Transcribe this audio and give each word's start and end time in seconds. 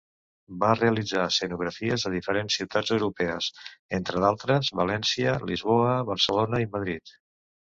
Va 0.61 0.69
realitzar 0.77 1.25
escenografies 1.31 2.05
a 2.09 2.11
diferents 2.13 2.57
ciutats 2.61 2.93
europees, 2.95 3.51
entre 3.99 4.25
d'altres 4.25 4.73
València, 4.81 5.37
Lisboa, 5.53 5.95
Barcelona 6.11 6.65
i 6.67 6.73
Madrid. 6.75 7.15